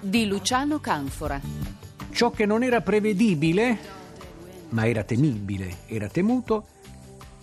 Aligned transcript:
di 0.00 0.26
Luciano 0.26 0.78
Canfora. 0.78 1.40
Ciò 2.10 2.30
che 2.30 2.46
non 2.46 2.62
era 2.62 2.80
prevedibile, 2.80 3.78
ma 4.70 4.86
era 4.86 5.02
temibile, 5.02 5.78
era 5.86 6.08
temuto, 6.08 6.66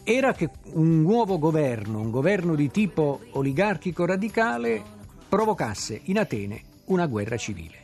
era 0.03 0.33
che 0.33 0.49
un 0.73 1.01
nuovo 1.01 1.37
governo, 1.37 1.99
un 1.99 2.11
governo 2.11 2.55
di 2.55 2.69
tipo 2.69 3.21
oligarchico 3.31 4.05
radicale, 4.05 4.81
provocasse 5.27 6.01
in 6.05 6.19
Atene 6.19 6.61
una 6.85 7.07
guerra 7.07 7.37
civile. 7.37 7.83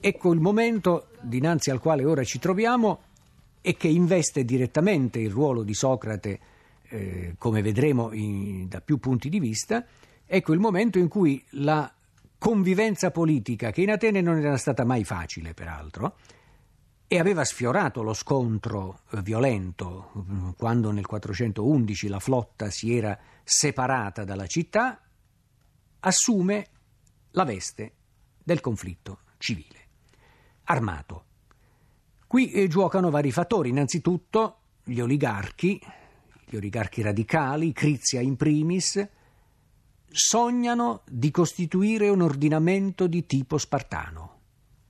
Ecco 0.00 0.32
il 0.32 0.40
momento 0.40 1.08
dinanzi 1.20 1.70
al 1.70 1.80
quale 1.80 2.04
ora 2.04 2.24
ci 2.24 2.38
troviamo 2.38 3.00
e 3.60 3.76
che 3.76 3.88
investe 3.88 4.44
direttamente 4.44 5.20
il 5.20 5.30
ruolo 5.30 5.62
di 5.62 5.74
Socrate, 5.74 6.40
eh, 6.88 7.34
come 7.38 7.62
vedremo 7.62 8.12
in, 8.12 8.68
da 8.68 8.80
più 8.80 8.98
punti 8.98 9.28
di 9.28 9.38
vista, 9.38 9.86
ecco 10.26 10.52
il 10.52 10.58
momento 10.58 10.98
in 10.98 11.08
cui 11.08 11.42
la 11.50 11.90
convivenza 12.42 13.12
politica, 13.12 13.70
che 13.70 13.82
in 13.82 13.92
Atene 13.92 14.20
non 14.20 14.36
era 14.36 14.56
stata 14.56 14.84
mai 14.84 15.04
facile, 15.04 15.54
peraltro, 15.54 16.16
e 17.06 17.20
aveva 17.20 17.44
sfiorato 17.44 18.02
lo 18.02 18.14
scontro 18.14 19.02
eh, 19.12 19.22
violento 19.22 20.10
mm, 20.18 20.48
quando 20.56 20.90
nel 20.90 21.06
411 21.06 22.08
la 22.08 22.18
flotta 22.18 22.68
si 22.68 22.96
era 22.96 23.16
separata 23.44 24.24
dalla 24.24 24.48
città, 24.48 25.00
assume 26.00 26.66
la 27.30 27.44
veste 27.44 27.92
del 28.42 28.58
conflitto 28.58 29.20
civile, 29.38 29.78
armato. 30.64 31.24
Qui 32.26 32.50
eh, 32.50 32.66
giocano 32.66 33.10
vari 33.10 33.30
fattori, 33.30 33.68
innanzitutto 33.68 34.56
gli 34.82 34.98
oligarchi, 34.98 35.80
gli 36.44 36.56
oligarchi 36.56 37.02
radicali, 37.02 37.72
Crizia 37.72 38.20
in 38.20 38.34
primis, 38.34 39.08
sognano 40.12 41.02
di 41.08 41.30
costituire 41.30 42.08
un 42.08 42.20
ordinamento 42.20 43.06
di 43.06 43.26
tipo 43.26 43.58
spartano, 43.58 44.40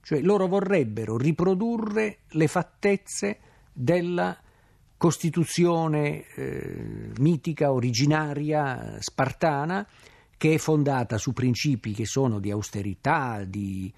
cioè 0.03 0.21
loro 0.21 0.47
vorrebbero 0.47 1.17
riprodurre 1.17 2.19
le 2.31 2.47
fattezze 2.49 3.39
della 3.73 4.37
Costituzione 4.97 6.25
eh, 6.37 7.11
mitica, 7.19 7.73
originaria, 7.73 8.99
spartana, 9.01 9.85
che 10.37 10.55
è 10.55 10.59
fondata 10.59 11.19
su 11.19 11.33
principi 11.33 11.93
che 11.93 12.05
sono 12.05 12.39
di 12.39 12.51
austerità, 12.51 13.43
di 13.45 13.93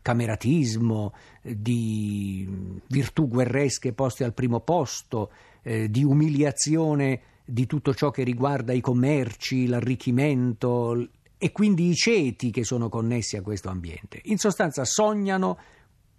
cameratismo, 0.00 1.12
di 1.42 2.80
virtù 2.86 3.28
guerresche 3.28 3.92
poste 3.92 4.24
al 4.24 4.32
primo 4.32 4.60
posto, 4.60 5.30
eh, 5.62 5.90
di 5.90 6.04
umiliazione 6.04 7.20
di 7.48 7.66
tutto 7.66 7.94
ciò 7.94 8.10
che 8.10 8.24
riguarda 8.24 8.72
i 8.72 8.80
commerci, 8.80 9.68
l'arricchimento 9.68 11.08
e 11.38 11.52
quindi 11.52 11.88
i 11.88 11.94
ceti 11.94 12.50
che 12.50 12.64
sono 12.64 12.88
connessi 12.88 13.36
a 13.36 13.42
questo 13.42 13.68
ambiente. 13.68 14.20
In 14.24 14.38
sostanza 14.38 14.84
sognano 14.84 15.58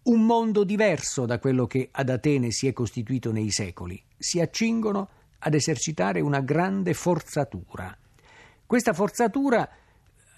un 0.04 0.26
mondo 0.26 0.64
diverso 0.64 1.26
da 1.26 1.38
quello 1.38 1.68
che 1.68 1.90
ad 1.92 2.10
Atene 2.10 2.52
si 2.52 2.68
è 2.68 2.74
costituito 2.74 3.34
nei 3.34 3.52
secoli. 3.52 4.02
Si 4.18 4.40
accingono 4.40 5.10
ad 5.40 5.54
esercitare 5.54 6.22
una 6.22 6.40
grande 6.40 6.94
forzatura. 6.94 7.96
Questa 8.66 8.94
forzatura 8.94 9.70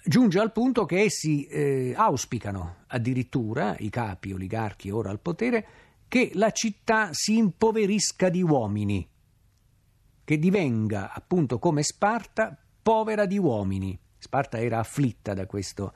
giunge 0.04 0.40
al 0.40 0.50
punto 0.50 0.86
che 0.86 1.02
essi 1.02 1.46
eh, 1.46 1.94
auspicano 1.96 2.78
addirittura, 2.88 3.76
i 3.78 3.90
capi 3.90 4.32
oligarchi 4.32 4.90
ora 4.90 5.10
al 5.10 5.20
potere, 5.20 5.66
che 6.08 6.32
la 6.34 6.50
città 6.50 7.10
si 7.12 7.36
impoverisca 7.36 8.28
di 8.28 8.42
uomini 8.42 9.09
che 10.30 10.38
divenga 10.38 11.12
appunto 11.12 11.58
come 11.58 11.82
Sparta 11.82 12.56
povera 12.80 13.26
di 13.26 13.36
uomini. 13.36 13.98
Sparta 14.16 14.60
era 14.60 14.78
afflitta 14.78 15.34
da 15.34 15.44
questo 15.44 15.92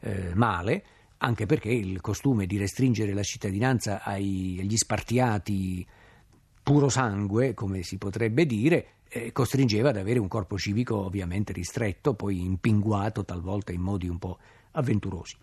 eh, 0.00 0.34
male, 0.34 0.84
anche 1.16 1.46
perché 1.46 1.70
il 1.70 2.02
costume 2.02 2.44
di 2.44 2.58
restringere 2.58 3.14
la 3.14 3.22
cittadinanza 3.22 4.02
ai, 4.02 4.58
agli 4.60 4.76
spartiati 4.76 5.86
puro 6.62 6.90
sangue, 6.90 7.54
come 7.54 7.82
si 7.82 7.96
potrebbe 7.96 8.44
dire, 8.44 8.88
eh, 9.08 9.32
costringeva 9.32 9.88
ad 9.88 9.96
avere 9.96 10.18
un 10.18 10.28
corpo 10.28 10.58
civico 10.58 10.96
ovviamente 10.96 11.54
ristretto, 11.54 12.12
poi 12.12 12.42
impinguato 12.42 13.24
talvolta 13.24 13.72
in 13.72 13.80
modi 13.80 14.06
un 14.06 14.18
po' 14.18 14.36
avventurosi. 14.72 15.34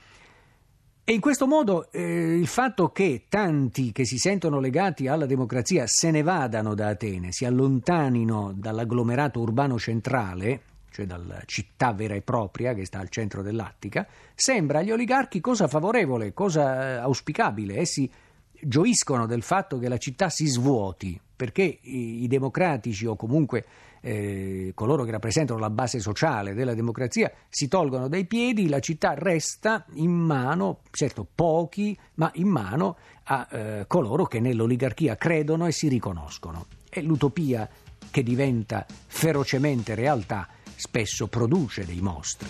E 1.07 1.13
in 1.13 1.19
questo 1.19 1.45
modo 1.45 1.91
eh, 1.91 2.01
il 2.35 2.47
fatto 2.47 2.89
che 2.89 3.25
tanti 3.29 3.91
che 3.91 4.05
si 4.05 4.17
sentono 4.17 4.59
legati 4.59 5.07
alla 5.07 5.27
democrazia 5.27 5.83
se 5.85 6.09
ne 6.09 6.23
vadano 6.23 6.73
da 6.73 6.87
Atene, 6.87 7.31
si 7.31 7.45
allontanino 7.45 8.51
dall'agglomerato 8.55 9.39
urbano 9.39 9.77
centrale, 9.77 10.61
cioè 10.89 11.05
dalla 11.05 11.39
città 11.45 11.93
vera 11.93 12.15
e 12.15 12.23
propria 12.23 12.73
che 12.73 12.85
sta 12.85 12.97
al 12.97 13.09
centro 13.09 13.43
dell'Attica, 13.43 14.07
sembra 14.33 14.79
agli 14.79 14.89
oligarchi 14.89 15.41
cosa 15.41 15.67
favorevole, 15.67 16.33
cosa 16.33 16.95
eh, 16.95 16.95
auspicabile. 16.95 17.77
Essi 17.77 18.11
gioiscono 18.59 19.27
del 19.27 19.43
fatto 19.43 19.77
che 19.77 19.87
la 19.87 19.99
città 19.99 20.29
si 20.29 20.47
svuoti, 20.47 21.21
perché 21.35 21.79
i, 21.81 22.23
i 22.23 22.27
democratici 22.27 23.05
o 23.05 23.15
comunque 23.15 23.65
eh, 24.01 24.71
coloro 24.75 25.03
che 25.03 25.11
rappresentano 25.11 25.59
la 25.59 25.71
base 25.71 25.99
sociale 25.99 26.53
della 26.53 26.75
democrazia 26.75 27.31
si 27.49 27.67
tolgono 27.67 28.07
dai 28.07 28.25
piedi, 28.25 28.69
la 28.69 28.79
città 28.79 29.15
resta 29.15 29.83
in 29.93 30.11
mano, 30.11 30.81
certo 30.91 31.25
pochi, 31.33 31.97
ma 32.15 32.29
in 32.35 32.47
mano 32.47 32.97
a 33.23 33.47
eh, 33.49 33.85
coloro 33.87 34.25
che 34.25 34.39
nell'oligarchia 34.39 35.15
credono 35.15 35.65
e 35.65 35.71
si 35.71 35.87
riconoscono. 35.87 36.67
È 36.87 37.01
l'utopia 37.01 37.67
che 38.11 38.21
diventa 38.21 38.85
ferocemente 39.07 39.95
realtà, 39.95 40.47
spesso 40.75 41.27
produce 41.27 41.83
dei 41.85 41.99
mostri. 41.99 42.47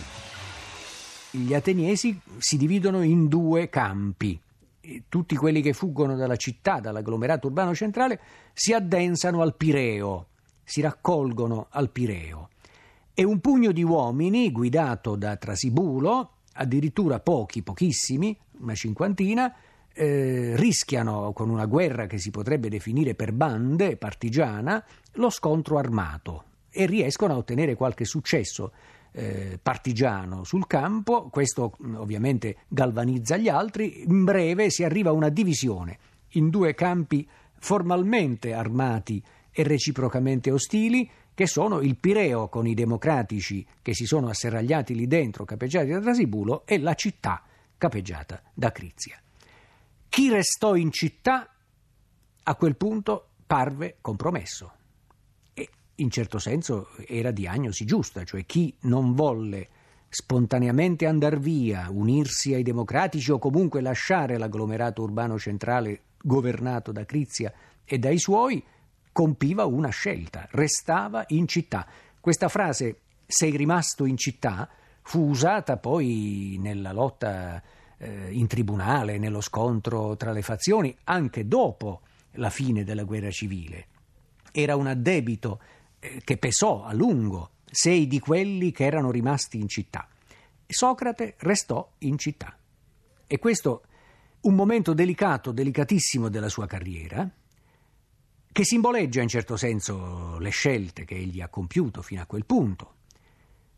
Gli 1.31 1.53
ateniesi 1.53 2.19
si 2.37 2.57
dividono 2.57 3.01
in 3.01 3.27
due 3.27 3.69
campi 3.69 4.39
tutti 5.09 5.35
quelli 5.35 5.61
che 5.61 5.73
fuggono 5.73 6.15
dalla 6.15 6.35
città, 6.35 6.79
dall'agglomerato 6.79 7.47
urbano 7.47 7.73
centrale, 7.73 8.19
si 8.53 8.73
addensano 8.73 9.41
al 9.41 9.55
Pireo, 9.55 10.27
si 10.63 10.81
raccolgono 10.81 11.67
al 11.69 11.89
Pireo. 11.89 12.49
E 13.13 13.23
un 13.23 13.39
pugno 13.39 13.71
di 13.71 13.83
uomini, 13.83 14.51
guidato 14.51 15.15
da 15.15 15.37
Trasibulo, 15.37 16.31
addirittura 16.53 17.19
pochi, 17.19 17.61
pochissimi, 17.61 18.37
una 18.59 18.75
cinquantina, 18.75 19.53
eh, 19.93 20.53
rischiano 20.55 21.31
con 21.31 21.49
una 21.49 21.65
guerra 21.65 22.07
che 22.07 22.17
si 22.17 22.29
potrebbe 22.29 22.67
definire 22.67 23.15
per 23.15 23.31
bande, 23.31 23.95
partigiana, 23.95 24.83
lo 25.13 25.29
scontro 25.29 25.77
armato 25.77 26.43
e 26.69 26.85
riescono 26.85 27.33
a 27.33 27.37
ottenere 27.37 27.75
qualche 27.75 28.03
successo 28.03 28.73
eh, 29.15 29.57
partigiano 29.61 30.43
sul 30.43 30.67
campo, 30.67 31.29
questo 31.29 31.77
mm, 31.81 31.95
ovviamente 31.95 32.57
galvanizza 32.67 33.37
gli 33.37 33.47
altri, 33.47 34.03
in 34.03 34.25
breve 34.25 34.69
si 34.69 34.83
arriva 34.83 35.09
a 35.09 35.13
una 35.13 35.29
divisione 35.29 35.97
in 36.31 36.49
due 36.49 36.73
campi 36.73 37.27
formalmente 37.57 38.53
armati 38.53 39.23
e 39.51 39.63
reciprocamente 39.63 40.51
ostili, 40.51 41.09
che 41.33 41.47
sono 41.47 41.79
il 41.79 41.97
Pireo 41.97 42.49
con 42.49 42.67
i 42.67 42.73
democratici 42.73 43.65
che 43.81 43.93
si 43.93 44.05
sono 44.05 44.27
asserragliati 44.27 44.93
lì 44.93 45.07
dentro, 45.07 45.45
capeggiati 45.45 45.89
da 45.89 46.01
Trasibulo, 46.01 46.65
e 46.65 46.77
la 46.77 46.93
città 46.93 47.43
capeggiata 47.77 48.41
da 48.53 48.71
Crizia. 48.71 49.17
Chi 50.09 50.29
restò 50.29 50.75
in 50.75 50.91
città 50.91 51.53
a 52.43 52.55
quel 52.55 52.75
punto 52.75 53.29
parve 53.47 53.97
compromesso 54.01 54.74
in 55.95 56.09
certo 56.09 56.39
senso 56.39 56.89
era 57.07 57.31
diagnosi 57.31 57.85
giusta, 57.85 58.23
cioè 58.23 58.45
chi 58.45 58.73
non 58.81 59.13
volle 59.13 59.69
spontaneamente 60.09 61.05
andare 61.05 61.37
via, 61.37 61.87
unirsi 61.89 62.53
ai 62.53 62.63
democratici 62.63 63.31
o 63.31 63.39
comunque 63.39 63.81
lasciare 63.81 64.37
l'agglomerato 64.37 65.01
urbano 65.01 65.37
centrale 65.37 66.01
governato 66.21 66.91
da 66.91 67.05
Crizia 67.05 67.51
e 67.83 67.97
dai 67.99 68.17
suoi, 68.17 68.63
compiva 69.11 69.65
una 69.65 69.89
scelta, 69.89 70.47
restava 70.51 71.23
in 71.27 71.47
città. 71.47 71.87
Questa 72.19 72.47
frase 72.47 72.99
sei 73.25 73.55
rimasto 73.55 74.05
in 74.05 74.17
città 74.17 74.69
fu 75.01 75.29
usata 75.29 75.77
poi 75.77 76.57
nella 76.59 76.91
lotta 76.91 77.61
eh, 77.97 78.31
in 78.31 78.47
tribunale, 78.47 79.17
nello 79.17 79.41
scontro 79.41 80.15
tra 80.17 80.31
le 80.31 80.41
fazioni, 80.41 80.95
anche 81.05 81.47
dopo 81.47 82.01
la 82.33 82.49
fine 82.49 82.83
della 82.83 83.03
guerra 83.03 83.31
civile. 83.31 83.87
Era 84.51 84.75
un 84.75 84.87
addebito 84.87 85.59
che 85.99 86.37
pesò 86.37 86.83
a 86.83 86.93
lungo 86.93 87.51
sei 87.69 88.07
di 88.07 88.19
quelli 88.19 88.71
che 88.71 88.85
erano 88.85 89.11
rimasti 89.11 89.59
in 89.59 89.67
città. 89.67 90.07
Socrate 90.65 91.35
restò 91.39 91.91
in 91.99 92.17
città. 92.17 92.57
E 93.27 93.37
questo 93.39 93.83
un 94.41 94.55
momento 94.55 94.93
delicato, 94.93 95.51
delicatissimo 95.51 96.29
della 96.29 96.49
sua 96.49 96.67
carriera, 96.67 97.29
che 98.51 98.63
simboleggia 98.63 99.21
in 99.21 99.27
certo 99.27 99.57
senso 99.57 100.37
le 100.39 100.49
scelte 100.49 101.03
che 101.03 101.15
egli 101.15 101.41
ha 101.41 101.49
compiuto 101.49 102.01
fino 102.01 102.21
a 102.21 102.25
quel 102.25 102.45
punto. 102.45 102.93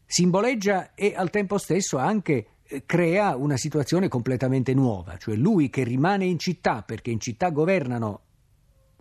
Simboleggia 0.05 0.93
e 0.93 1.13
al 1.15 1.29
tempo 1.31 1.57
stesso 1.57 1.97
anche 1.97 2.47
eh, 2.63 2.83
crea 2.85 3.35
una 3.35 3.57
situazione 3.57 4.07
completamente 4.07 4.73
nuova, 4.73 5.17
cioè 5.17 5.35
lui 5.35 5.69
che 5.69 5.83
rimane 5.83 6.25
in 6.25 6.37
città 6.37 6.83
perché 6.83 7.09
in 7.09 7.19
città 7.19 7.49
governano 7.49 8.21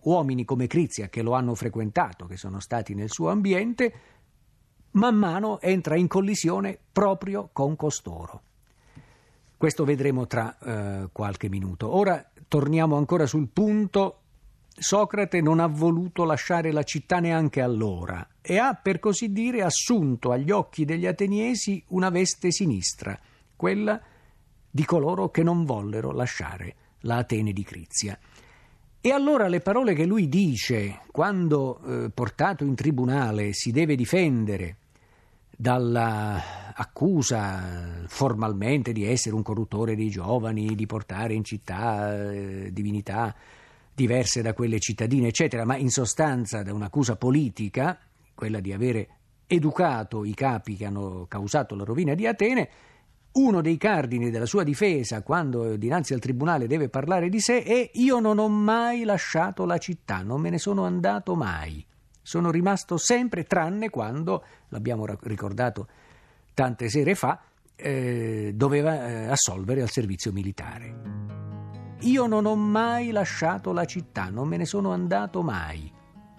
uomini 0.07 0.45
come 0.45 0.67
Crizia 0.67 1.09
che 1.09 1.21
lo 1.21 1.33
hanno 1.33 1.55
frequentato, 1.55 2.25
che 2.25 2.37
sono 2.37 2.59
stati 2.59 2.93
nel 2.93 3.09
suo 3.09 3.29
ambiente, 3.29 3.93
man 4.91 5.15
mano 5.15 5.59
entra 5.61 5.95
in 5.95 6.07
collisione 6.07 6.77
proprio 6.91 7.49
con 7.51 7.75
costoro. 7.75 8.41
Questo 9.57 9.85
vedremo 9.85 10.27
tra 10.27 10.57
eh, 10.57 11.09
qualche 11.11 11.49
minuto. 11.49 11.93
Ora 11.93 12.25
torniamo 12.47 12.95
ancora 12.95 13.25
sul 13.25 13.47
punto 13.49 14.21
Socrate 14.79 15.41
non 15.41 15.59
ha 15.59 15.65
voluto 15.65 16.23
lasciare 16.23 16.71
la 16.71 16.83
città 16.83 17.19
neanche 17.19 17.61
allora 17.61 18.25
e 18.41 18.59
ha, 18.59 18.75
per 18.75 18.99
così 18.99 19.31
dire, 19.31 19.63
assunto 19.63 20.31
agli 20.31 20.51
occhi 20.51 20.85
degli 20.85 21.07
ateniesi 21.07 21.83
una 21.87 22.11
veste 22.11 22.51
sinistra, 22.51 23.19
quella 23.55 23.99
di 24.69 24.85
coloro 24.85 25.31
che 25.31 25.41
non 25.41 25.65
vollero 25.65 26.11
lasciare 26.11 26.75
la 27.01 27.17
Atene 27.17 27.53
di 27.53 27.63
Crizia. 27.63 28.19
E 29.07 29.11
allora 29.11 29.47
le 29.47 29.61
parole 29.61 29.93
che 29.93 30.05
lui 30.05 30.27
dice 30.27 30.99
quando, 31.13 31.79
eh, 31.79 32.09
portato 32.09 32.65
in 32.65 32.75
tribunale, 32.75 33.53
si 33.53 33.71
deve 33.71 33.95
difendere 33.95 34.75
dall'accusa 35.55 36.73
formalmente 38.07 38.91
di 38.91 39.05
essere 39.05 39.33
un 39.33 39.43
corruttore 39.43 39.95
dei 39.95 40.09
giovani, 40.09 40.75
di 40.75 40.85
portare 40.85 41.35
in 41.35 41.45
città 41.45 42.33
eh, 42.33 42.69
divinità 42.73 43.33
diverse 43.95 44.41
da 44.41 44.53
quelle 44.53 44.79
cittadine, 44.79 45.29
eccetera, 45.29 45.63
ma 45.63 45.77
in 45.77 45.89
sostanza 45.89 46.61
da 46.61 46.73
un'accusa 46.73 47.15
politica, 47.15 47.97
quella 48.35 48.59
di 48.59 48.73
avere 48.73 49.07
educato 49.47 50.25
i 50.25 50.33
capi 50.33 50.75
che 50.75 50.83
hanno 50.83 51.27
causato 51.29 51.75
la 51.75 51.85
rovina 51.85 52.13
di 52.13 52.27
Atene, 52.27 52.69
uno 53.37 53.61
dei 53.61 53.77
cardini 53.77 54.29
della 54.29 54.45
sua 54.45 54.63
difesa 54.63 55.21
quando 55.21 55.75
dinanzi 55.77 56.13
al 56.13 56.19
tribunale 56.19 56.67
deve 56.67 56.89
parlare 56.89 57.29
di 57.29 57.39
sé 57.39 57.63
è 57.63 57.89
io 57.93 58.19
non 58.19 58.39
ho 58.39 58.47
mai 58.47 59.03
lasciato 59.03 59.65
la 59.65 59.77
città, 59.77 60.21
non 60.23 60.41
me 60.41 60.49
ne 60.49 60.57
sono 60.57 60.85
andato 60.85 61.35
mai. 61.35 61.85
Sono 62.21 62.51
rimasto 62.51 62.97
sempre, 62.97 63.45
tranne 63.45 63.89
quando, 63.89 64.43
l'abbiamo 64.69 65.05
ricordato 65.21 65.87
tante 66.53 66.89
sere 66.89 67.15
fa, 67.15 67.39
eh, 67.75 68.51
doveva 68.55 69.07
eh, 69.07 69.27
assolvere 69.27 69.81
al 69.81 69.89
servizio 69.89 70.33
militare. 70.33 71.25
Io 72.01 72.25
non 72.25 72.45
ho 72.45 72.55
mai 72.55 73.11
lasciato 73.11 73.71
la 73.71 73.85
città, 73.85 74.29
non 74.29 74.47
me 74.47 74.57
ne 74.57 74.65
sono 74.65 74.91
andato 74.91 75.41
mai. 75.41 75.91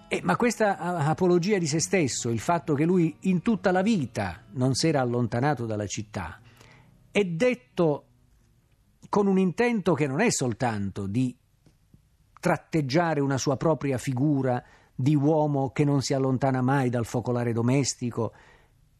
Eh, 0.09 0.21
ma 0.23 0.35
questa 0.35 0.77
apologia 0.77 1.57
di 1.57 1.67
se 1.67 1.79
stesso, 1.79 2.29
il 2.29 2.39
fatto 2.39 2.73
che 2.73 2.83
lui 2.83 3.15
in 3.21 3.41
tutta 3.41 3.71
la 3.71 3.81
vita 3.81 4.43
non 4.51 4.73
si 4.73 4.87
era 4.87 5.01
allontanato 5.01 5.65
dalla 5.65 5.85
città, 5.85 6.39
è 7.19 7.25
detto 7.25 8.05
con 9.09 9.27
un 9.27 9.37
intento 9.37 9.93
che 9.93 10.07
non 10.07 10.21
è 10.21 10.29
soltanto 10.31 11.05
di 11.05 11.35
tratteggiare 12.39 13.19
una 13.19 13.37
sua 13.37 13.57
propria 13.57 13.97
figura 13.97 14.63
di 14.95 15.15
uomo 15.15 15.71
che 15.71 15.83
non 15.83 16.01
si 16.01 16.13
allontana 16.13 16.61
mai 16.61 16.89
dal 16.89 17.05
focolare 17.05 17.51
domestico, 17.51 18.31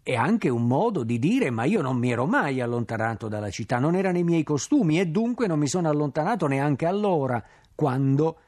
è 0.03 0.15
anche 0.15 0.49
un 0.49 0.67
modo 0.67 1.03
di 1.03 1.17
dire 1.17 1.49
ma 1.49 1.63
io 1.63 1.81
non 1.81 1.97
mi 1.97 2.11
ero 2.11 2.25
mai 2.25 2.59
allontanato 2.59 3.29
dalla 3.29 3.49
città, 3.49 3.79
non 3.79 3.95
era 3.95 4.11
nei 4.11 4.23
miei 4.23 4.43
costumi 4.43 4.99
e 4.99 5.07
dunque 5.07 5.47
non 5.47 5.59
mi 5.59 5.67
sono 5.67 5.87
allontanato 5.87 6.47
neanche 6.47 6.85
allora, 6.85 7.41
quando 7.73 8.39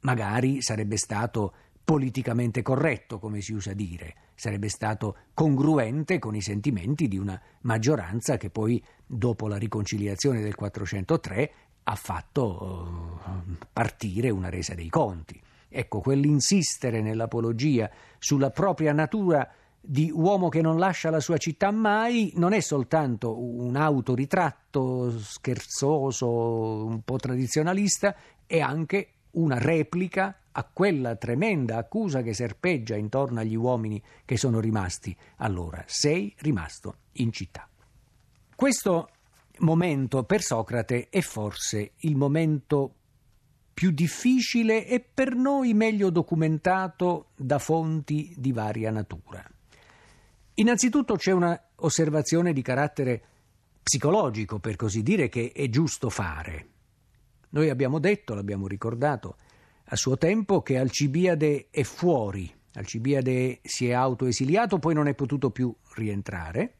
magari 0.00 0.62
sarebbe 0.62 0.96
stato 0.96 1.52
politicamente 1.84 2.62
corretto, 2.62 3.18
come 3.18 3.42
si 3.42 3.52
usa 3.52 3.74
dire, 3.74 4.14
sarebbe 4.34 4.68
stato 4.68 5.16
congruente 5.34 6.18
con 6.18 6.34
i 6.34 6.40
sentimenti 6.40 7.08
di 7.08 7.18
una 7.18 7.40
maggioranza 7.62 8.38
che 8.38 8.48
poi, 8.48 8.82
dopo 9.06 9.46
la 9.46 9.58
riconciliazione 9.58 10.40
del 10.40 10.54
403, 10.54 11.52
ha 11.84 11.94
fatto 11.94 13.20
uh, 13.22 13.56
partire 13.70 14.30
una 14.30 14.48
resa 14.48 14.74
dei 14.74 14.88
conti. 14.88 15.38
Ecco, 15.68 16.00
quell'insistere 16.00 17.02
nell'apologia 17.02 17.90
sulla 18.18 18.50
propria 18.50 18.92
natura 18.92 19.46
di 19.86 20.10
uomo 20.10 20.48
che 20.48 20.62
non 20.62 20.78
lascia 20.78 21.10
la 21.10 21.20
sua 21.20 21.36
città 21.36 21.70
mai 21.70 22.32
non 22.36 22.54
è 22.54 22.60
soltanto 22.60 23.38
un 23.38 23.76
autoritratto 23.76 25.18
scherzoso, 25.18 26.86
un 26.86 27.02
po' 27.02 27.18
tradizionalista, 27.18 28.16
è 28.46 28.60
anche 28.60 29.08
una 29.32 29.58
replica 29.58 30.34
a 30.56 30.64
quella 30.64 31.16
tremenda 31.16 31.76
accusa 31.76 32.22
che 32.22 32.32
serpeggia 32.32 32.94
intorno 32.94 33.40
agli 33.40 33.56
uomini 33.56 34.00
che 34.24 34.36
sono 34.36 34.60
rimasti 34.60 35.16
allora. 35.36 35.82
Sei 35.86 36.32
rimasto 36.38 36.98
in 37.12 37.32
città. 37.32 37.68
Questo 38.54 39.08
momento 39.58 40.22
per 40.24 40.42
Socrate 40.42 41.08
è 41.08 41.20
forse 41.20 41.92
il 41.98 42.16
momento 42.16 42.94
più 43.74 43.90
difficile 43.90 44.86
e 44.86 45.00
per 45.00 45.34
noi 45.34 45.74
meglio 45.74 46.10
documentato 46.10 47.30
da 47.34 47.58
fonti 47.58 48.32
di 48.36 48.52
varia 48.52 48.92
natura. 48.92 49.44
Innanzitutto 50.54 51.16
c'è 51.16 51.32
una 51.32 51.60
osservazione 51.76 52.52
di 52.52 52.62
carattere 52.62 53.22
psicologico, 53.82 54.60
per 54.60 54.76
così 54.76 55.02
dire, 55.02 55.28
che 55.28 55.50
è 55.52 55.68
giusto 55.68 56.10
fare. 56.10 56.68
Noi 57.50 57.70
abbiamo 57.70 57.98
detto, 57.98 58.34
l'abbiamo 58.34 58.68
ricordato 58.68 59.36
a 59.84 59.96
suo 59.96 60.16
tempo, 60.16 60.62
che 60.62 60.78
Alcibiade 60.78 61.68
è 61.70 61.82
fuori. 61.82 62.52
Alcibiade 62.74 63.60
si 63.62 63.88
è 63.88 63.92
autoesiliato, 63.92 64.78
poi 64.78 64.94
non 64.94 65.06
è 65.06 65.14
potuto 65.14 65.50
più 65.50 65.74
rientrare 65.94 66.74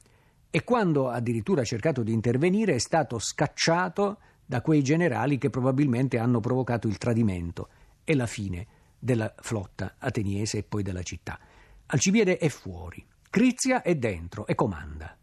e 0.55 0.63
quando 0.63 1.09
addirittura 1.09 1.63
ha 1.63 1.65
cercato 1.65 2.05
di 2.05 2.13
intervenire 2.13 2.77
è 2.77 2.79
stato 2.79 3.19
scacciato 3.19 4.19
da 4.47 4.61
quei 4.61 4.83
generali 4.83 5.37
che 5.37 5.51
probabilmente 5.51 6.17
hanno 6.17 6.39
provocato 6.39 6.87
il 6.87 6.97
tradimento 6.97 7.69
e 8.05 8.15
la 8.15 8.27
fine 8.27 8.67
della 8.97 9.35
flotta 9.37 9.97
ateniese 9.99 10.59
e 10.59 10.63
poi 10.63 10.85
della 10.85 11.03
città. 11.03 11.41
Alcibiade 11.87 12.39
è 12.39 12.49
fuori. 12.49 13.05
Crizia 13.29 13.83
è 13.83 13.97
dentro 13.97 14.47
e 14.47 14.55
comanda. 14.55 15.17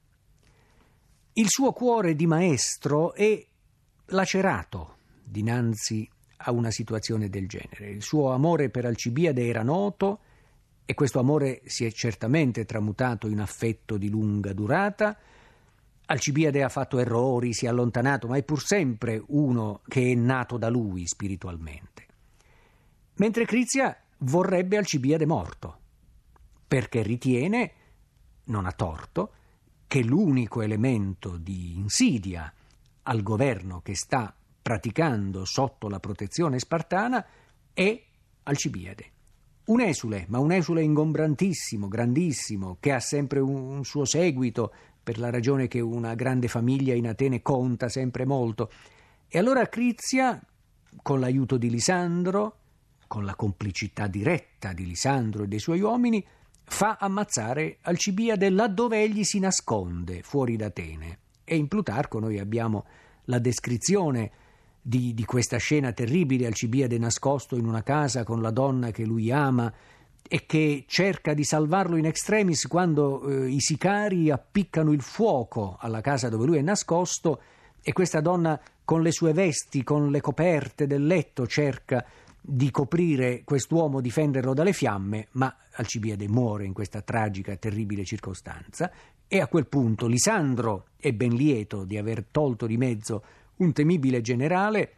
Il 1.32 1.48
suo 1.48 1.72
cuore 1.72 2.14
di 2.14 2.28
maestro 2.28 3.14
è 3.14 3.42
lacerato 4.08 4.98
dinanzi 5.24 6.10
a 6.42 6.52
una 6.52 6.72
situazione 6.72 7.30
del 7.30 7.48
genere. 7.48 7.90
Il 7.90 8.02
suo 8.02 8.32
amore 8.32 8.70
per 8.70 8.86
Alcibiade 8.86 9.46
era 9.48 9.64
noto 9.64 10.20
e 10.86 10.94
questo 10.94 11.20
amore 11.20 11.62
si 11.66 11.86
è 11.86 11.92
certamente 11.92 12.66
tramutato 12.66 13.28
in 13.28 13.40
affetto 13.40 13.98
di 13.98 14.10
lunga 14.10 14.54
durata. 14.54 15.18
Alcibiade 16.06 16.64
ha 16.64 16.70
fatto 16.70 17.00
errori, 17.00 17.54
si 17.54 17.66
è 17.66 17.70
allontanato, 17.70 18.28
ma 18.28 18.38
è 18.38 18.44
pur 18.44 18.62
sempre 18.62 19.24
uno 19.28 19.82
che 19.88 20.12
è 20.12 20.16
nato 20.16 20.58
da 20.58 20.70
lui 20.70 21.08
spiritualmente. 21.08 22.06
Mentre 23.16 23.46
Crizia 23.46 23.96
vorrebbe 24.18 24.78
Alcibiade 24.78 25.26
morto, 25.26 25.80
perché 26.68 27.02
ritiene 27.04 27.72
non 28.46 28.66
ha 28.66 28.72
torto, 28.72 29.32
che 29.88 30.04
l'unico 30.04 30.62
elemento 30.62 31.38
di 31.38 31.78
insidia 31.78 32.52
al 33.04 33.22
governo 33.24 33.82
che 33.82 33.96
sta 33.96 34.34
praticando 34.62 35.46
sotto 35.46 35.90
la 35.90 36.00
protezione 36.00 36.60
spartana 36.60 37.26
è 37.74 38.04
Alcibiade. 38.44 39.12
Un 39.64 39.82
esule, 39.82 40.26
ma 40.28 40.40
un 40.40 40.52
esule 40.52 40.82
ingombrantissimo, 40.82 41.88
grandissimo, 41.88 42.78
che 42.80 42.92
ha 42.92 43.00
sempre 43.00 43.40
un, 43.40 43.84
suo 43.84 44.06
seguito, 44.06 44.74
per 45.04 45.18
la 45.18 45.30
ragione 45.30 45.68
che 45.68 45.80
una 45.80 46.14
grande 46.14 46.48
famiglia 46.48 46.94
in 46.94 47.08
Atene 47.08 47.42
conta 47.42 47.90
sempre 47.90 48.26
molto. 48.26 48.72
E 49.28 49.38
allora 49.38 49.68
Crizia, 49.68 50.42
con 51.02 51.20
l'aiuto 51.20 51.58
di 51.58 51.70
Lisandro, 51.70 52.58
con 53.08 53.24
la 53.24 53.36
complicità 53.36 54.08
diretta 54.08 54.74
di 54.74 54.86
Lisandro 54.86 55.44
e 55.44 55.48
dei 55.48 55.60
suoi 55.60 55.82
uomini, 55.82 56.26
fa 56.64 56.98
ammazzare 57.00 57.78
Alcibiade 57.82 58.50
laddove 58.50 59.02
egli 59.02 59.24
si 59.24 59.40
nasconde, 59.40 60.22
fuori 60.24 60.56
d'Atene. 60.56 61.20
E 61.44 61.56
in 61.56 61.68
Plutarco 61.68 62.20
noi 62.20 62.40
abbiamo 62.40 62.86
la 63.26 63.40
descrizione 63.40 64.32
di, 64.82 65.14
di, 65.14 65.26
questa 65.26 65.58
scena 65.58 65.92
terribile, 65.92 66.48
Alcibiade 66.48 66.98
nascosto 66.98 67.56
in 67.56 67.66
una 67.66 67.84
casa 67.84 68.24
con 68.24 68.42
la 68.42 68.52
donna 68.52 68.92
che 68.92 69.06
lui 69.06 69.32
ama 69.32 69.72
e 70.28 70.46
che 70.46 70.86
cerca 70.88 71.34
di 71.34 71.44
salvarlo 71.44 71.98
in 71.98 72.06
extremis 72.06 72.66
quando 72.68 73.28
eh, 73.28 73.50
i 73.50 73.60
sicari 73.60 74.32
appiccano 74.32 74.92
il 74.92 75.02
fuoco 75.02 75.78
alla 75.80 76.02
casa 76.02 76.30
dove 76.30 76.46
lui 76.46 76.58
è 76.58 76.62
nascosto 76.62 77.42
e 77.82 77.94
questa 77.94 78.22
donna 78.22 78.60
con 78.84 79.02
le 79.02 79.12
sue 79.12 79.34
vesti, 79.34 79.84
con 79.84 80.10
le 80.10 80.22
coperte 80.22 80.88
del 80.88 81.06
letto 81.06 81.48
cerca 81.48 82.06
di 82.44 82.72
coprire 82.72 83.44
quest'uomo, 83.44 84.02
difenderlo 84.02 84.54
dalle 84.54 84.74
fiamme, 84.74 85.28
ma 85.32 85.56
Alcibiade 85.74 86.28
muore 86.28 86.66
in 86.66 86.74
questa 86.74 87.02
tragica 87.02 87.56
terribile 87.56 88.04
circostanza. 88.04 88.92
E 89.28 89.40
a 89.40 89.48
quel 89.48 89.68
punto 89.68 90.08
Lisandro 90.08 90.88
è 90.98 91.14
ben 91.14 91.34
lieto 91.34 91.86
di 91.86 91.98
aver 91.98 92.26
tolto 92.30 92.66
di 92.66 92.78
mezzo 92.78 93.24
un 93.62 93.74
temibile 93.74 94.22
generale 94.22 94.96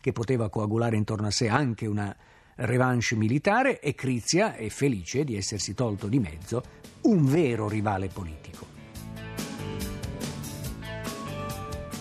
che 0.00 0.12
poteva 0.12 0.48
coagulare 0.48 0.96
intorno 0.96 1.26
a 1.26 1.30
sé 1.30 1.48
anche 1.48 1.86
una 1.86 2.14
revanche 2.56 3.16
militare 3.16 3.80
e 3.80 3.94
Crizia 3.94 4.54
è 4.54 4.68
felice 4.68 5.24
di 5.24 5.36
essersi 5.36 5.74
tolto 5.74 6.06
di 6.06 6.18
mezzo 6.18 6.62
un 7.02 7.24
vero 7.26 7.68
rivale 7.68 8.08
politico. 8.08 8.66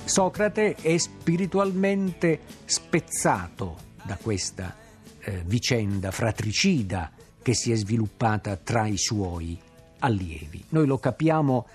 Socrate 0.05 0.75
è 0.75 0.97
spiritualmente 0.97 2.41
spezzato 2.65 3.77
da 4.03 4.17
questa 4.17 4.75
eh, 5.19 5.43
vicenda 5.45 6.11
fratricida 6.11 7.11
che 7.41 7.53
si 7.53 7.71
è 7.71 7.75
sviluppata 7.75 8.55
tra 8.57 8.87
i 8.87 8.97
suoi 8.97 9.59
allievi. 9.99 10.63
Noi 10.69 10.87
lo 10.87 10.97
capiamo 10.97 11.67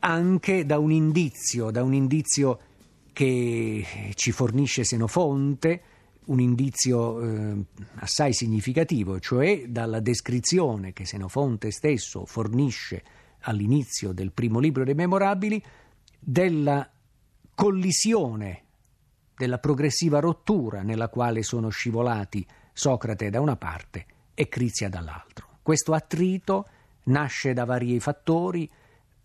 anche 0.00 0.66
da 0.66 0.78
un 0.78 0.90
indizio, 0.90 1.70
da 1.70 1.82
un 1.82 1.94
indizio 1.94 2.58
che 3.14 4.12
ci 4.14 4.32
fornisce 4.32 4.84
Senofonte, 4.84 5.82
un 6.26 6.40
indizio 6.40 7.20
eh, 7.22 7.64
assai 8.00 8.34
significativo, 8.34 9.20
cioè 9.20 9.66
dalla 9.68 10.00
descrizione 10.00 10.92
che 10.92 11.06
Senofonte 11.06 11.70
stesso 11.70 12.26
fornisce 12.26 13.02
all'inizio 13.42 14.12
del 14.12 14.32
primo 14.32 14.58
libro 14.58 14.84
dei 14.84 14.94
Memorabili 14.94 15.62
della 16.18 16.90
collisione, 17.54 18.62
della 19.36 19.58
progressiva 19.58 20.18
rottura 20.18 20.82
nella 20.82 21.08
quale 21.08 21.42
sono 21.42 21.68
scivolati 21.68 22.44
Socrate 22.72 23.30
da 23.30 23.40
una 23.40 23.56
parte 23.56 24.06
e 24.34 24.48
Crizia 24.48 24.88
dall'altro. 24.88 25.58
Questo 25.62 25.92
attrito 25.92 26.66
nasce 27.04 27.52
da 27.52 27.64
vari 27.64 28.00
fattori, 28.00 28.68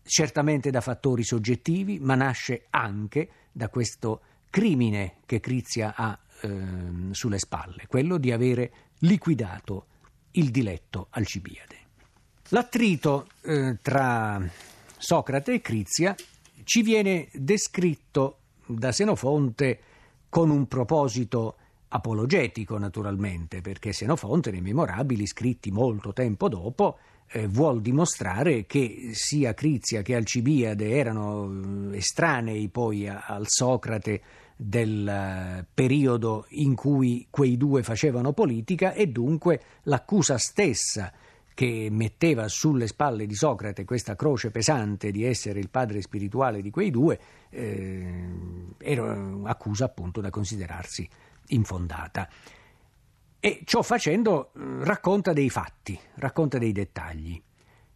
certamente 0.04 0.70
da 0.70 0.82
fattori 0.82 1.24
soggettivi, 1.24 1.98
ma 2.00 2.14
nasce 2.14 2.68
anche 2.70 3.30
da 3.52 3.70
questo 3.70 4.22
crimine 4.50 5.18
che 5.26 5.40
Crizia 5.40 5.94
ha 5.96 6.18
eh, 6.42 6.50
sulle 7.12 7.40
spalle, 7.40 7.86
quello 7.88 8.18
di 8.18 8.32
avere 8.32 8.72
liquidato 9.00 9.86
il 10.32 10.50
diletto 10.52 11.08
Alcibiade. 11.12 11.78
L'attrito 12.50 13.28
eh, 13.42 13.78
tra 13.82 14.42
Socrate 14.98 15.54
e 15.54 15.62
Crizia 15.62 16.16
ci 16.64 16.82
viene 16.82 17.30
descritto 17.34 18.40
da 18.66 18.92
Senofonte 18.92 19.80
con 20.30 20.50
un 20.50 20.68
proposito 20.68 21.56
apologetico 21.90 22.78
naturalmente, 22.78 23.62
perché 23.62 23.94
Senofonte 23.94 24.52
nei 24.52 24.62
memorabili 24.62 25.26
scritti 25.26 25.72
molto 25.72 26.14
tempo 26.14 26.48
dopo 26.48 26.98
eh, 27.32 27.48
vuol 27.48 27.82
dimostrare 27.82 28.66
che 28.66 29.12
sia 29.14 29.54
Crizia 29.54 30.02
che 30.02 30.16
Alcibiade 30.16 30.90
erano 30.90 31.92
eh, 31.92 31.98
estranei 31.98 32.70
poi 32.70 33.08
a, 33.08 33.26
al 33.28 33.46
Socrate 33.48 34.22
del 34.56 35.08
eh, 35.08 35.66
periodo 35.74 36.46
in 36.50 36.76
cui 36.76 37.28
quei 37.30 37.56
due 37.56 37.84
facevano 37.84 38.34
politica 38.34 38.94
e 38.94 39.08
dunque 39.08 39.62
l'accusa 39.84 40.38
stessa 40.38 41.12
che 41.54 41.90
metteva 41.92 42.48
sulle 42.48 42.88
spalle 42.88 43.26
di 43.26 43.36
Socrate 43.36 43.84
questa 43.84 44.16
croce 44.16 44.50
pesante 44.50 45.12
di 45.12 45.26
essere 45.26 45.60
il 45.60 45.70
padre 45.70 46.02
spirituale 46.02 46.62
di 46.62 46.70
quei 46.70 46.90
due, 46.90 47.20
eh, 47.50 48.24
era 48.78 49.04
un'accusa 49.04 49.84
appunto 49.84 50.22
da 50.22 50.30
considerarsi 50.30 51.08
infondata. 51.48 52.30
E 53.42 53.62
ciò 53.64 53.82
facendo 53.82 54.48
eh, 54.48 54.84
racconta 54.84 55.32
dei 55.32 55.50
fatti, 55.50 55.98
racconta 56.16 56.58
dei 56.58 56.74
dettagli. 56.74 57.42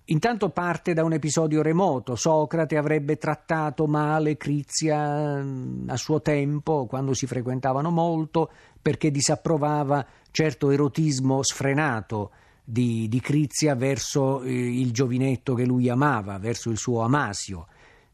Intanto 0.08 0.50
parte 0.50 0.94
da 0.94 1.04
un 1.04 1.14
episodio 1.14 1.62
remoto. 1.62 2.16
Socrate 2.16 2.78
avrebbe 2.78 3.18
trattato 3.18 3.86
male 3.86 4.38
Crizia 4.38 5.42
mm, 5.42 5.90
a 5.90 5.98
suo 5.98 6.22
tempo, 6.22 6.86
quando 6.86 7.14
si 7.14 7.26
frequentavano 7.26 7.90
molto, 7.90 8.52
perché 8.82 9.12
disapprovava 9.12 10.06
certo 10.32 10.72
erotismo 10.72 11.42
sfrenato 11.44 12.32
di, 12.64 13.08
di 13.10 13.20
Crizia 13.20 13.76
verso 13.76 14.44
eh, 14.44 14.52
il 14.52 14.92
giovinetto 14.92 15.54
che 15.56 15.66
lui 15.66 15.90
amava, 15.90 16.38
verso 16.38 16.70
il 16.70 16.78
suo 16.78 17.02
Amasio. 17.02 17.68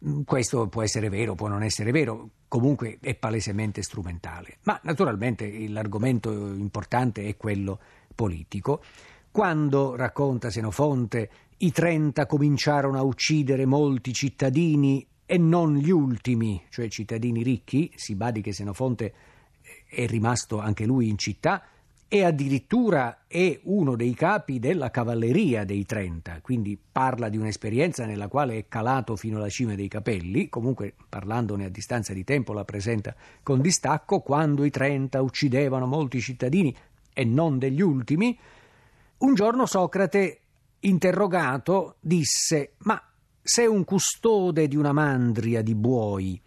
Mm, 0.05 0.21
questo 0.23 0.67
può 0.67 0.81
essere 0.83 1.09
vero, 1.09 1.35
può 1.35 1.47
non 1.47 1.63
essere 1.63 1.91
vero, 1.91 2.29
comunque 2.49 2.97
è 2.99 3.15
palesemente 3.15 3.81
strumentale. 3.81 4.57
Ma 4.63 4.77
naturalmente 4.83 5.69
l'argomento 5.69 6.29
importante 6.31 7.25
è 7.25 7.37
quello 7.37 7.79
politico. 8.13 8.83
Quando, 9.31 9.95
racconta 9.95 10.49
Senofonte, 10.49 11.29
i 11.57 11.71
Trenta 11.71 12.25
cominciarono 12.25 12.97
a 12.97 13.03
uccidere 13.03 13.65
molti 13.65 14.11
cittadini 14.11 15.05
e 15.25 15.37
non 15.37 15.75
gli 15.75 15.91
ultimi, 15.91 16.61
cioè 16.69 16.89
cittadini 16.89 17.43
ricchi, 17.43 17.91
si 17.95 18.15
badi 18.15 18.41
che 18.41 18.51
Senofonte 18.51 19.13
è 19.87 20.07
rimasto 20.07 20.59
anche 20.59 20.85
lui 20.85 21.07
in 21.07 21.17
città, 21.17 21.63
e 22.11 22.23
addirittura 22.23 23.25
è 23.27 23.59
uno 23.65 23.95
dei 23.95 24.15
capi 24.15 24.57
della 24.57 24.89
cavalleria 24.89 25.63
dei 25.63 25.85
Trenta, 25.85 26.39
quindi 26.41 26.75
parla 26.91 27.29
di 27.29 27.37
un'esperienza 27.37 28.07
nella 28.07 28.27
quale 28.27 28.57
è 28.57 28.65
calato 28.67 29.15
fino 29.15 29.37
alla 29.37 29.47
cima 29.47 29.75
dei 29.75 29.87
capelli, 29.87 30.49
comunque 30.49 30.95
parlandone 31.07 31.65
a 31.65 31.69
distanza 31.69 32.11
di 32.11 32.23
tempo 32.23 32.51
la 32.51 32.65
presenta 32.65 33.15
con 33.43 33.61
distacco, 33.61 34.21
quando 34.21 34.65
i 34.65 34.71
Trenta 34.71 35.21
uccidevano 35.21 35.85
molti 35.85 36.19
cittadini 36.19 36.75
e 37.13 37.23
non 37.25 37.59
degli 37.59 37.81
ultimi, 37.81 38.35
un 39.19 39.35
giorno 39.35 39.67
Socrate, 39.67 40.39
interrogato, 40.79 41.97
disse 41.99 42.71
Ma 42.79 42.99
se 43.39 43.67
un 43.67 43.83
custode 43.83 44.67
di 44.67 44.75
una 44.75 44.93
mandria 44.93 45.61
di 45.61 45.75
buoi 45.75 46.41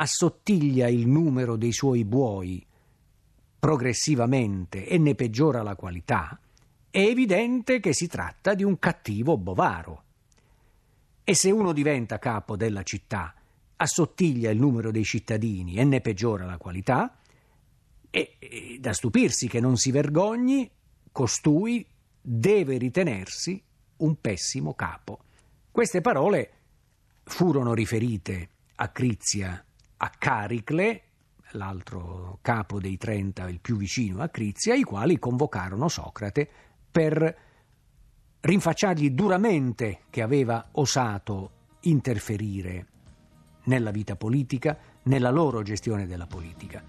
assottiglia 0.00 0.86
il 0.88 1.08
numero 1.08 1.56
dei 1.56 1.72
suoi 1.72 2.04
buoi, 2.04 2.64
progressivamente 3.58 4.86
e 4.86 4.98
ne 4.98 5.14
peggiora 5.14 5.62
la 5.62 5.74
qualità, 5.74 6.38
è 6.90 7.00
evidente 7.00 7.80
che 7.80 7.92
si 7.92 8.06
tratta 8.06 8.54
di 8.54 8.64
un 8.64 8.78
cattivo 8.78 9.36
bovaro. 9.36 10.04
E 11.24 11.34
se 11.34 11.50
uno 11.50 11.72
diventa 11.72 12.18
capo 12.18 12.56
della 12.56 12.82
città, 12.82 13.34
assottiglia 13.76 14.50
il 14.50 14.58
numero 14.58 14.90
dei 14.90 15.04
cittadini 15.04 15.76
e 15.76 15.84
ne 15.84 16.00
peggiora 16.00 16.46
la 16.46 16.56
qualità, 16.56 17.18
è, 18.10 18.36
da 18.80 18.92
stupirsi 18.92 19.48
che 19.48 19.60
non 19.60 19.76
si 19.76 19.90
vergogni, 19.90 20.70
costui 21.12 21.86
deve 22.20 22.78
ritenersi 22.78 23.62
un 23.98 24.20
pessimo 24.20 24.74
capo. 24.74 25.20
Queste 25.70 26.00
parole 26.00 26.52
furono 27.24 27.74
riferite 27.74 28.48
a 28.76 28.88
Crizia, 28.88 29.64
a 29.98 30.10
Caricle, 30.10 31.02
l'altro 31.52 32.38
capo 32.42 32.80
dei 32.80 32.96
Trenta, 32.96 33.48
il 33.48 33.60
più 33.60 33.76
vicino 33.76 34.22
a 34.22 34.28
Crizia, 34.28 34.74
i 34.74 34.82
quali 34.82 35.18
convocarono 35.18 35.88
Socrate 35.88 36.48
per 36.90 37.36
rinfacciargli 38.40 39.10
duramente 39.10 40.00
che 40.10 40.22
aveva 40.22 40.68
osato 40.72 41.50
interferire 41.80 42.86
nella 43.64 43.90
vita 43.90 44.16
politica, 44.16 44.76
nella 45.04 45.30
loro 45.30 45.62
gestione 45.62 46.06
della 46.06 46.26
politica. 46.26 46.82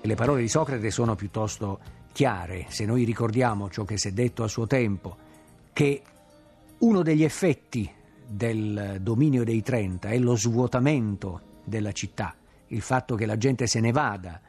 Le 0.00 0.14
parole 0.14 0.40
di 0.40 0.48
Socrate 0.48 0.90
sono 0.90 1.14
piuttosto 1.14 1.80
chiare, 2.12 2.66
se 2.68 2.84
noi 2.84 3.04
ricordiamo 3.04 3.68
ciò 3.68 3.84
che 3.84 3.98
si 3.98 4.08
è 4.08 4.12
detto 4.12 4.42
a 4.42 4.48
suo 4.48 4.66
tempo, 4.66 5.16
che 5.72 6.02
uno 6.78 7.02
degli 7.02 7.24
effetti 7.24 7.90
del 8.26 8.98
dominio 9.00 9.44
dei 9.44 9.62
Trenta 9.62 10.08
è 10.08 10.18
lo 10.18 10.36
svuotamento 10.36 11.40
della 11.64 11.92
città, 11.92 12.34
il 12.68 12.82
fatto 12.82 13.14
che 13.14 13.26
la 13.26 13.36
gente 13.36 13.66
se 13.66 13.80
ne 13.80 13.92
vada 13.92 14.40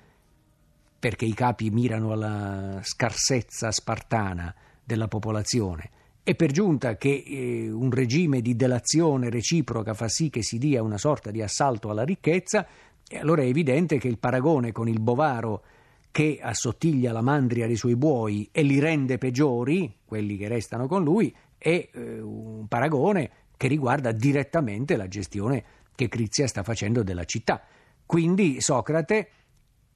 perché 1.00 1.26
i 1.26 1.34
capi 1.34 1.70
mirano 1.70 2.12
alla 2.12 2.80
scarsezza 2.82 3.72
spartana 3.72 4.54
della 4.84 5.08
popolazione 5.08 5.92
e 6.30 6.36
per 6.36 6.52
giunta 6.52 6.96
che 6.96 7.24
eh, 7.26 7.72
un 7.72 7.90
regime 7.90 8.42
di 8.42 8.56
delazione 8.56 9.30
reciproca 9.30 9.94
fa 9.94 10.08
sì 10.08 10.30
che 10.30 10.44
si 10.44 10.58
dia 10.58 10.84
una 10.84 10.98
sorta 10.98 11.32
di 11.32 11.42
assalto 11.42 11.90
alla 11.90 12.04
ricchezza, 12.04 12.68
allora 13.14 13.42
è 13.42 13.46
evidente 13.46 13.98
che 13.98 14.08
il 14.08 14.20
paragone 14.20 14.72
con 14.72 14.88
il 14.88 15.00
bovaro 15.00 15.64
che 16.12 16.40
assottiglia 16.40 17.12
la 17.12 17.22
mandria 17.22 17.66
dei 17.66 17.76
suoi 17.76 17.96
buoi 17.96 18.48
e 18.52 18.62
li 18.62 18.80
rende 18.80 19.18
peggiori, 19.18 19.92
quelli 20.06 20.38
che 20.38 20.48
restano 20.48 20.88
con 20.88 21.04
lui, 21.04 21.34
è 21.58 21.90
eh, 21.92 22.20
un 22.20 22.68
paragone 22.68 23.32
che 23.58 23.68
riguarda 23.68 24.12
direttamente 24.12 24.96
la 24.96 25.08
gestione 25.08 25.64
che 25.96 26.08
Crizia 26.08 26.48
sta 26.48 26.62
facendo 26.62 27.02
della 27.02 27.26
città. 27.26 27.62
Quindi 28.10 28.60
Socrate, 28.60 29.30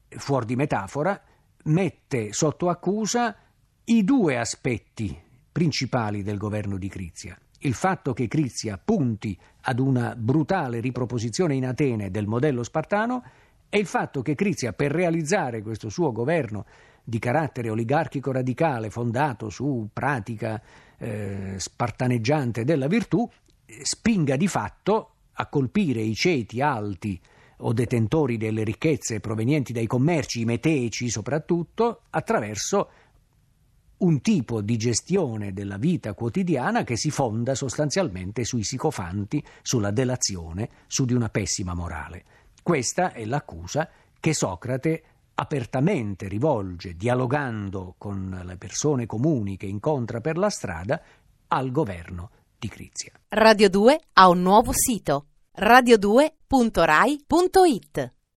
fuori 0.07 0.45
di 0.45 0.55
metafora, 0.55 1.19
mette 1.63 2.31
sotto 2.31 2.69
accusa 2.69 3.35
i 3.85 4.03
due 4.03 4.37
aspetti 4.37 5.19
principali 5.51 6.21
del 6.21 6.37
governo 6.37 6.77
di 6.77 6.89
Crizia. 6.89 7.35
Il 7.61 7.73
fatto 7.73 8.13
che 8.13 8.27
Crizia 8.27 8.77
punti 8.77 9.35
ad 9.61 9.79
una 9.79 10.15
brutale 10.15 10.79
riproposizione 10.79 11.55
in 11.55 11.65
Atene 11.65 12.11
del 12.11 12.27
modello 12.27 12.61
spartano 12.61 13.23
e 13.67 13.79
il 13.79 13.87
fatto 13.87 14.21
che 14.21 14.35
Crizia, 14.35 14.73
per 14.73 14.91
realizzare 14.91 15.63
questo 15.63 15.89
suo 15.89 16.11
governo 16.11 16.67
di 17.03 17.17
carattere 17.17 17.71
oligarchico 17.71 18.31
radicale 18.31 18.91
fondato 18.91 19.49
su 19.49 19.89
pratica 19.91 20.61
eh, 20.99 21.55
spartaneggiante 21.57 22.63
della 22.63 22.85
virtù, 22.85 23.27
spinga 23.65 24.35
di 24.35 24.47
fatto 24.47 25.15
a 25.31 25.47
colpire 25.47 26.01
i 26.01 26.13
ceti 26.13 26.61
alti 26.61 27.19
o 27.65 27.73
detentori 27.73 28.37
delle 28.37 28.63
ricchezze 28.63 29.19
provenienti 29.19 29.73
dai 29.73 29.87
commerci, 29.87 30.41
i 30.41 30.45
meteici 30.45 31.09
soprattutto, 31.09 32.01
attraverso 32.09 32.89
un 33.97 34.21
tipo 34.21 34.61
di 34.61 34.75
gestione 34.75 35.53
della 35.53 35.77
vita 35.77 36.13
quotidiana 36.13 36.83
che 36.83 36.97
si 36.97 37.09
fonda 37.09 37.55
sostanzialmente 37.55 38.43
sui 38.43 38.63
sicofanti, 38.63 39.43
sulla 39.61 39.91
delazione, 39.91 40.69
su 40.87 41.05
di 41.05 41.13
una 41.13 41.29
pessima 41.29 41.73
morale. 41.73 42.25
Questa 42.61 43.13
è 43.13 43.23
l'accusa 43.25 43.89
che 44.19 44.33
Socrate 44.33 45.03
apertamente 45.35 46.27
rivolge, 46.27 46.95
dialogando 46.95 47.95
con 47.97 48.41
le 48.43 48.57
persone 48.57 49.05
comuni 49.05 49.57
che 49.57 49.65
incontra 49.65 50.19
per 50.21 50.37
la 50.37 50.49
strada, 50.49 51.01
al 51.47 51.71
governo 51.71 52.29
di 52.59 52.67
Crizia. 52.67 53.13
Radio 53.29 53.69
2 53.69 53.99
ha 54.13 54.27
un 54.27 54.41
nuovo 54.41 54.71
sito 54.73 55.27
radio2.rai.it 55.57 58.11